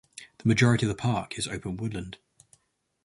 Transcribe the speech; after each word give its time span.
The 0.39 0.47
majority 0.47 0.87
of 0.87 0.89
the 0.89 0.95
park 0.99 1.37
is 1.37 1.47
open 1.47 1.77
woodland. 1.77 2.17